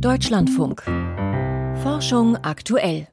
Deutschlandfunk. 0.00 0.82
Forschung 1.82 2.36
aktuell. 2.36 3.08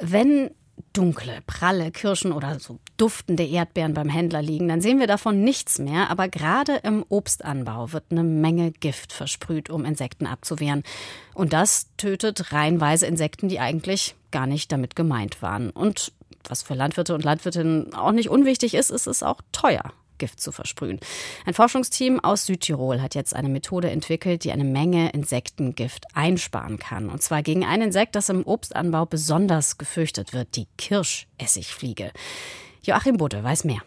Wenn 0.00 0.50
dunkle, 0.94 1.40
pralle 1.46 1.90
Kirschen 1.90 2.32
oder 2.32 2.58
so 2.58 2.78
duftende 2.96 3.44
Erdbeeren 3.44 3.92
beim 3.92 4.08
Händler 4.08 4.40
liegen, 4.40 4.68
dann 4.68 4.80
sehen 4.80 4.98
wir 4.98 5.06
davon 5.06 5.44
nichts 5.44 5.78
mehr. 5.78 6.10
Aber 6.10 6.28
gerade 6.28 6.76
im 6.84 7.04
Obstanbau 7.08 7.92
wird 7.92 8.04
eine 8.10 8.24
Menge 8.24 8.72
Gift 8.72 9.12
versprüht, 9.12 9.68
um 9.68 9.84
Insekten 9.84 10.26
abzuwehren. 10.26 10.82
Und 11.34 11.52
das 11.52 11.88
tötet 11.98 12.52
reihenweise 12.52 13.06
Insekten, 13.06 13.48
die 13.48 13.60
eigentlich 13.60 14.16
gar 14.30 14.46
nicht 14.46 14.72
damit 14.72 14.96
gemeint 14.96 15.42
waren. 15.42 15.70
Und 15.70 16.12
was 16.48 16.62
für 16.62 16.74
Landwirte 16.74 17.14
und 17.14 17.24
Landwirtinnen 17.24 17.94
auch 17.94 18.12
nicht 18.12 18.30
unwichtig 18.30 18.74
ist, 18.74 18.90
ist 18.90 19.06
es 19.06 19.22
auch 19.22 19.40
teuer. 19.52 19.92
Gift 20.18 20.40
zu 20.40 20.52
versprühen. 20.52 21.00
Ein 21.46 21.54
Forschungsteam 21.54 22.20
aus 22.20 22.46
Südtirol 22.46 23.00
hat 23.00 23.14
jetzt 23.14 23.34
eine 23.34 23.48
Methode 23.48 23.90
entwickelt, 23.90 24.44
die 24.44 24.52
eine 24.52 24.64
Menge 24.64 25.10
Insektengift 25.10 26.06
einsparen 26.14 26.78
kann. 26.78 27.08
Und 27.08 27.22
zwar 27.22 27.42
gegen 27.42 27.64
ein 27.64 27.82
Insekt, 27.82 28.14
das 28.14 28.28
im 28.28 28.46
Obstanbau 28.46 29.06
besonders 29.06 29.78
gefürchtet 29.78 30.32
wird, 30.32 30.56
die 30.56 30.66
Kirschessigfliege. 30.78 32.12
Joachim 32.82 33.16
Budde 33.16 33.42
weiß 33.44 33.64
mehr. 33.64 33.82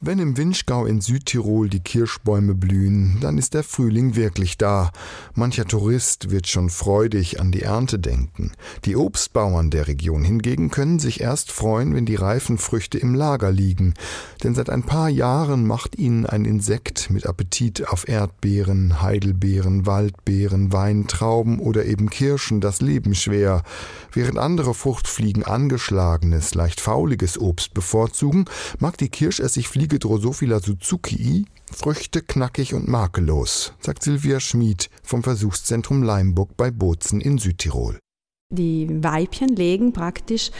Wenn 0.00 0.20
im 0.20 0.36
Winschgau 0.36 0.86
in 0.86 1.00
Südtirol 1.00 1.68
die 1.68 1.80
Kirschbäume 1.80 2.54
blühen, 2.54 3.18
dann 3.20 3.36
ist 3.36 3.54
der 3.54 3.64
Frühling 3.64 4.14
wirklich 4.14 4.56
da. 4.56 4.92
Mancher 5.34 5.64
Tourist 5.64 6.30
wird 6.30 6.46
schon 6.46 6.70
freudig 6.70 7.40
an 7.40 7.50
die 7.50 7.62
Ernte 7.62 7.98
denken. 7.98 8.52
Die 8.84 8.94
Obstbauern 8.94 9.70
der 9.70 9.88
Region 9.88 10.22
hingegen 10.22 10.70
können 10.70 11.00
sich 11.00 11.20
erst 11.20 11.50
freuen, 11.50 11.96
wenn 11.96 12.06
die 12.06 12.14
reifen 12.14 12.58
Früchte 12.58 12.96
im 12.96 13.16
Lager 13.16 13.50
liegen. 13.50 13.94
Denn 14.44 14.54
seit 14.54 14.70
ein 14.70 14.84
paar 14.84 15.08
Jahren 15.08 15.66
macht 15.66 15.98
ihnen 15.98 16.26
ein 16.26 16.44
Insekt 16.44 17.10
mit 17.10 17.26
Appetit 17.26 17.88
auf 17.88 18.08
Erdbeeren, 18.08 19.02
Heidelbeeren, 19.02 19.84
Waldbeeren, 19.84 20.72
Weintrauben 20.72 21.58
oder 21.58 21.86
eben 21.86 22.08
Kirschen 22.08 22.60
das 22.60 22.80
Leben 22.80 23.16
schwer. 23.16 23.64
Während 24.12 24.38
andere 24.38 24.74
Fruchtfliegen 24.74 25.42
angeschlagenes, 25.42 26.54
leicht 26.54 26.80
fauliges 26.80 27.36
Obst 27.36 27.74
bevorzugen, 27.74 28.44
mag 28.78 28.96
die 28.96 29.08
Kirschessigfliege 29.08 29.87
Fliege 29.88 30.00
Drosophila 30.00 30.60
suzukii 30.60 31.46
Früchte 31.72 32.20
knackig 32.20 32.74
und 32.74 32.88
makellos, 32.88 33.72
sagt 33.80 34.02
Silvia 34.02 34.38
Schmid 34.38 34.90
vom 35.02 35.22
Versuchszentrum 35.22 36.02
Leimburg 36.02 36.58
bei 36.58 36.70
Bozen 36.70 37.22
in 37.22 37.38
Südtirol. 37.38 37.98
Die 38.54 38.86
Weibchen 39.02 39.48
legen 39.48 39.94
praktisch 39.94 40.50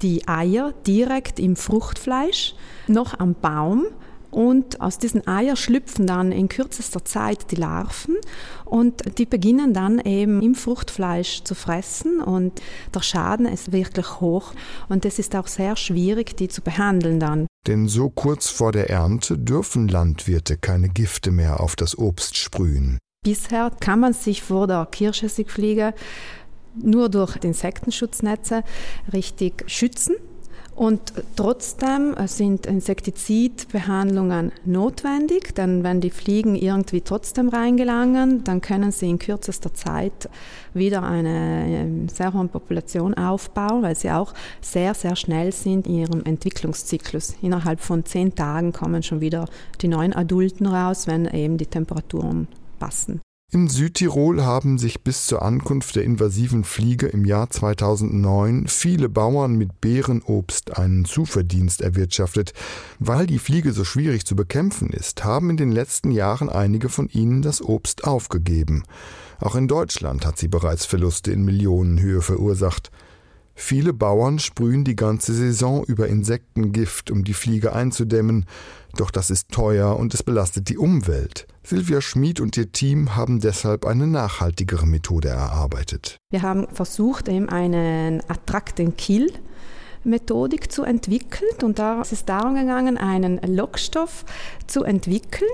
die 0.00 0.28
Eier 0.28 0.74
direkt 0.86 1.40
im 1.40 1.56
Fruchtfleisch 1.56 2.54
noch 2.86 3.18
am 3.18 3.34
Baum 3.34 3.86
und 4.30 4.80
aus 4.80 4.98
diesen 4.98 5.26
Eiern 5.26 5.56
schlüpfen 5.56 6.06
dann 6.06 6.32
in 6.32 6.48
kürzester 6.48 7.04
Zeit 7.04 7.50
die 7.50 7.56
Larven 7.56 8.16
und 8.64 9.18
die 9.18 9.26
beginnen 9.26 9.72
dann 9.72 9.98
eben 10.00 10.42
im 10.42 10.54
Fruchtfleisch 10.54 11.44
zu 11.44 11.54
fressen 11.54 12.20
und 12.20 12.60
der 12.94 13.00
Schaden 13.00 13.46
ist 13.46 13.72
wirklich 13.72 14.20
hoch 14.20 14.52
und 14.88 15.04
es 15.04 15.18
ist 15.18 15.34
auch 15.34 15.46
sehr 15.46 15.76
schwierig, 15.76 16.36
die 16.36 16.48
zu 16.48 16.60
behandeln 16.60 17.20
dann. 17.20 17.46
Denn 17.66 17.88
so 17.88 18.10
kurz 18.10 18.48
vor 18.48 18.72
der 18.72 18.90
Ernte 18.90 19.38
dürfen 19.38 19.88
Landwirte 19.88 20.56
keine 20.56 20.88
Gifte 20.88 21.30
mehr 21.30 21.60
auf 21.60 21.76
das 21.76 21.98
Obst 21.98 22.36
sprühen. 22.36 22.98
Bisher 23.24 23.70
kann 23.80 24.00
man 24.00 24.12
sich 24.12 24.42
vor 24.42 24.66
der 24.66 24.86
Kirschessigfliege 24.86 25.92
nur 26.80 27.08
durch 27.08 27.36
Insektenschutznetze 27.36 28.62
richtig 29.12 29.64
schützen. 29.66 30.16
Und 30.78 31.12
trotzdem 31.34 32.14
sind 32.26 32.64
Insektizidbehandlungen 32.64 34.52
notwendig, 34.64 35.52
denn 35.56 35.82
wenn 35.82 36.00
die 36.00 36.10
Fliegen 36.10 36.54
irgendwie 36.54 37.00
trotzdem 37.00 37.48
reingelangen, 37.48 38.44
dann 38.44 38.60
können 38.60 38.92
sie 38.92 39.10
in 39.10 39.18
kürzester 39.18 39.74
Zeit 39.74 40.30
wieder 40.74 41.02
eine 41.02 41.66
ähm, 41.66 42.08
sehr 42.08 42.32
hohe 42.32 42.46
Population 42.46 43.14
aufbauen, 43.14 43.82
weil 43.82 43.96
sie 43.96 44.12
auch 44.12 44.34
sehr, 44.60 44.94
sehr 44.94 45.16
schnell 45.16 45.50
sind 45.50 45.88
in 45.88 45.94
ihrem 45.94 46.22
Entwicklungszyklus. 46.22 47.34
Innerhalb 47.42 47.80
von 47.80 48.04
zehn 48.04 48.36
Tagen 48.36 48.72
kommen 48.72 49.02
schon 49.02 49.20
wieder 49.20 49.46
die 49.80 49.88
neuen 49.88 50.12
Adulten 50.12 50.68
raus, 50.68 51.08
wenn 51.08 51.26
eben 51.26 51.58
die 51.58 51.66
Temperaturen 51.66 52.46
passen. 52.78 53.20
In 53.50 53.66
Südtirol 53.66 54.44
haben 54.44 54.76
sich 54.76 55.00
bis 55.00 55.24
zur 55.24 55.40
Ankunft 55.40 55.96
der 55.96 56.04
invasiven 56.04 56.64
Fliege 56.64 57.06
im 57.06 57.24
Jahr 57.24 57.48
2009 57.48 58.66
viele 58.68 59.08
Bauern 59.08 59.56
mit 59.56 59.80
Beerenobst 59.80 60.76
einen 60.76 61.06
Zuverdienst 61.06 61.80
erwirtschaftet. 61.80 62.52
Weil 62.98 63.26
die 63.26 63.38
Fliege 63.38 63.72
so 63.72 63.84
schwierig 63.84 64.26
zu 64.26 64.36
bekämpfen 64.36 64.90
ist, 64.90 65.24
haben 65.24 65.48
in 65.48 65.56
den 65.56 65.72
letzten 65.72 66.10
Jahren 66.10 66.50
einige 66.50 66.90
von 66.90 67.08
ihnen 67.08 67.40
das 67.40 67.62
Obst 67.62 68.04
aufgegeben. 68.04 68.82
Auch 69.40 69.54
in 69.54 69.66
Deutschland 69.66 70.26
hat 70.26 70.36
sie 70.36 70.48
bereits 70.48 70.84
Verluste 70.84 71.32
in 71.32 71.42
Millionenhöhe 71.42 72.20
verursacht. 72.20 72.90
Viele 73.60 73.92
Bauern 73.92 74.38
sprühen 74.38 74.84
die 74.84 74.94
ganze 74.94 75.34
Saison 75.34 75.84
über 75.84 76.06
Insektengift, 76.06 77.10
um 77.10 77.24
die 77.24 77.34
Fliege 77.34 77.72
einzudämmen, 77.72 78.46
doch 78.96 79.10
das 79.10 79.30
ist 79.30 79.50
teuer 79.50 79.96
und 79.96 80.14
es 80.14 80.22
belastet 80.22 80.68
die 80.68 80.78
Umwelt. 80.78 81.48
Silvia 81.64 82.00
Schmid 82.00 82.40
und 82.40 82.56
ihr 82.56 82.70
Team 82.70 83.16
haben 83.16 83.40
deshalb 83.40 83.84
eine 83.84 84.06
nachhaltigere 84.06 84.86
Methode 84.86 85.30
erarbeitet. 85.30 86.18
Wir 86.30 86.42
haben 86.42 86.68
versucht, 86.72 87.28
eben 87.28 87.48
einen 87.48 88.22
Attract 88.30 88.78
and 88.78 88.96
Kill 88.96 89.32
Methodik 90.08 90.72
zu 90.72 90.82
entwickeln. 90.82 91.50
Und 91.62 91.78
da 91.78 92.00
ist 92.00 92.12
es 92.12 92.24
darum 92.24 92.54
gegangen, 92.54 92.98
einen 92.98 93.38
Lockstoff 93.46 94.24
zu 94.66 94.84
entwickeln, 94.84 95.50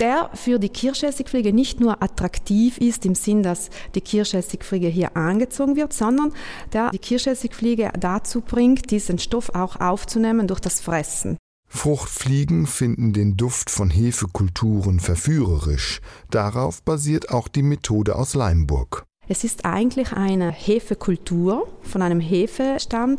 der 0.00 0.30
für 0.34 0.58
die 0.58 0.68
Kirschessigfliege 0.68 1.52
nicht 1.52 1.80
nur 1.80 2.02
attraktiv 2.02 2.78
ist, 2.78 3.06
im 3.06 3.14
Sinn, 3.14 3.42
dass 3.42 3.70
die 3.94 4.00
Kirschessigfliege 4.00 4.88
hier 4.88 5.16
angezogen 5.16 5.76
wird, 5.76 5.92
sondern 5.92 6.32
der 6.72 6.90
die 6.90 6.98
Kirschessigfliege 6.98 7.92
dazu 7.98 8.40
bringt, 8.40 8.90
diesen 8.90 9.18
Stoff 9.18 9.50
auch 9.54 9.80
aufzunehmen 9.80 10.46
durch 10.46 10.60
das 10.60 10.80
Fressen. 10.80 11.36
Fruchtfliegen 11.70 12.66
finden 12.66 13.12
den 13.12 13.36
Duft 13.36 13.70
von 13.70 13.90
Hefekulturen 13.90 15.00
verführerisch. 15.00 16.00
Darauf 16.30 16.82
basiert 16.82 17.30
auch 17.30 17.46
die 17.46 17.62
Methode 17.62 18.16
aus 18.16 18.34
Leimburg. 18.34 19.07
Es 19.30 19.44
ist 19.44 19.66
eigentlich 19.66 20.12
eine 20.14 20.50
Hefekultur 20.50 21.68
von 21.82 22.00
einem 22.00 22.18
Hefestamm, 22.18 23.16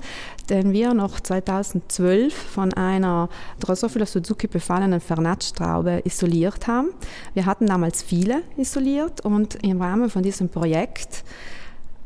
den 0.50 0.74
wir 0.74 0.96
noch 0.96 1.20
2012 1.20 2.34
von 2.34 2.74
einer 2.74 3.30
Drosophila 3.60 4.08
Suzuki 4.08 4.48
befallenen 4.48 5.02
Vernatschtraube 5.02 6.02
isoliert 6.06 6.66
haben. 6.66 6.90
Wir 7.36 7.46
hatten 7.46 7.68
damals 7.68 8.02
viele 8.02 8.42
isoliert 8.58 9.22
und 9.22 9.64
im 9.64 9.80
Rahmen 9.80 10.10
von 10.10 10.24
diesem 10.24 10.50
Projekt 10.50 11.24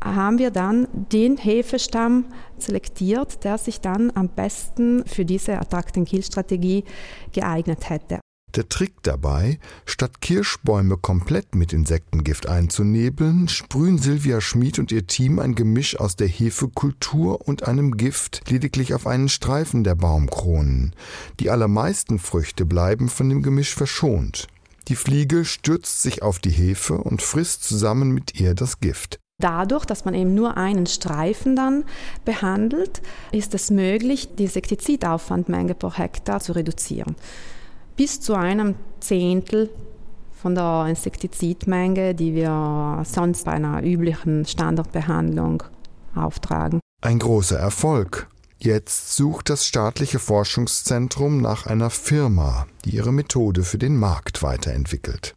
haben 0.02 0.38
wir 0.38 0.50
dann 0.50 0.86
den 0.92 1.38
Hefestamm 1.38 2.26
selektiert, 2.58 3.42
der 3.42 3.56
sich 3.56 3.80
dann 3.80 4.12
am 4.14 4.28
besten 4.28 5.02
für 5.06 5.24
diese 5.24 5.58
Attract-and-Kill-Strategie 5.58 6.84
geeignet 7.32 7.88
hätte. 7.88 8.20
Der 8.54 8.68
Trick 8.68 9.02
dabei, 9.02 9.58
statt 9.84 10.20
Kirschbäume 10.20 10.96
komplett 10.96 11.56
mit 11.56 11.72
Insektengift 11.72 12.48
einzunebeln, 12.48 13.48
sprühen 13.48 13.98
Silvia 13.98 14.40
Schmid 14.40 14.78
und 14.78 14.92
ihr 14.92 15.08
Team 15.08 15.40
ein 15.40 15.56
Gemisch 15.56 15.98
aus 15.98 16.14
der 16.14 16.28
Hefekultur 16.28 17.48
und 17.48 17.66
einem 17.66 17.96
Gift 17.96 18.48
lediglich 18.48 18.94
auf 18.94 19.08
einen 19.08 19.28
Streifen 19.28 19.82
der 19.82 19.96
Baumkronen. 19.96 20.94
Die 21.40 21.50
allermeisten 21.50 22.20
Früchte 22.20 22.64
bleiben 22.64 23.08
von 23.08 23.28
dem 23.28 23.42
Gemisch 23.42 23.74
verschont. 23.74 24.46
Die 24.86 24.96
Fliege 24.96 25.44
stürzt 25.44 26.02
sich 26.02 26.22
auf 26.22 26.38
die 26.38 26.50
Hefe 26.52 26.94
und 26.98 27.22
frisst 27.22 27.64
zusammen 27.64 28.12
mit 28.12 28.38
ihr 28.38 28.54
das 28.54 28.78
Gift. 28.78 29.18
Dadurch, 29.40 29.84
dass 29.84 30.04
man 30.04 30.14
eben 30.14 30.36
nur 30.36 30.56
einen 30.56 30.86
Streifen 30.86 31.56
dann 31.56 31.84
behandelt, 32.24 33.02
ist 33.32 33.52
es 33.52 33.72
möglich, 33.72 34.28
die 34.38 34.44
Insektizidaufwandmenge 34.44 35.74
pro 35.74 35.92
Hektar 35.92 36.38
zu 36.38 36.52
reduzieren 36.52 37.16
bis 37.96 38.20
zu 38.20 38.34
einem 38.34 38.74
Zehntel 39.00 39.70
von 40.32 40.54
der 40.54 40.86
Insektizidmenge, 40.88 42.14
die 42.14 42.34
wir 42.34 43.02
sonst 43.04 43.44
bei 43.44 43.52
einer 43.52 43.82
üblichen 43.82 44.44
Standardbehandlung 44.44 45.62
auftragen. 46.14 46.80
Ein 47.02 47.18
großer 47.18 47.58
Erfolg. 47.58 48.28
Jetzt 48.58 49.16
sucht 49.16 49.50
das 49.50 49.66
staatliche 49.66 50.18
Forschungszentrum 50.18 51.40
nach 51.40 51.66
einer 51.66 51.90
Firma, 51.90 52.66
die 52.84 52.96
ihre 52.96 53.12
Methode 53.12 53.62
für 53.62 53.78
den 53.78 53.96
Markt 53.96 54.42
weiterentwickelt. 54.42 55.34